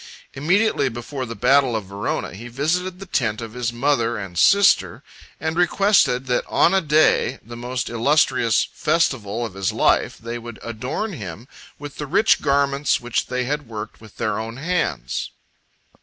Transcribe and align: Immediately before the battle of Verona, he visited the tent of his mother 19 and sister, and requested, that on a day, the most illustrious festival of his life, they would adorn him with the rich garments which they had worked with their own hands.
Immediately 0.33 0.89
before 0.89 1.27
the 1.27 1.35
battle 1.35 1.75
of 1.75 1.85
Verona, 1.85 2.33
he 2.33 2.47
visited 2.47 2.97
the 2.97 3.05
tent 3.05 3.39
of 3.39 3.53
his 3.53 3.71
mother 3.71 4.15
19 4.15 4.25
and 4.25 4.39
sister, 4.39 5.03
and 5.39 5.55
requested, 5.55 6.25
that 6.25 6.43
on 6.47 6.73
a 6.73 6.81
day, 6.81 7.37
the 7.43 7.55
most 7.55 7.87
illustrious 7.87 8.67
festival 8.73 9.45
of 9.45 9.53
his 9.53 9.71
life, 9.71 10.17
they 10.17 10.39
would 10.39 10.57
adorn 10.63 11.13
him 11.13 11.47
with 11.77 11.97
the 11.97 12.07
rich 12.07 12.41
garments 12.41 12.99
which 12.99 13.27
they 13.27 13.43
had 13.43 13.67
worked 13.67 14.01
with 14.01 14.17
their 14.17 14.39
own 14.39 14.57
hands. 14.57 15.29